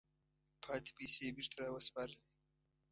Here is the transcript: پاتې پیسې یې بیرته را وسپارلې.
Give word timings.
پاتې 0.63 0.91
پیسې 0.97 1.21
یې 1.27 1.31
بیرته 1.35 1.57
را 1.61 1.69
وسپارلې. 1.73 2.21